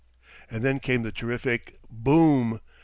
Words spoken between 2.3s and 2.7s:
om!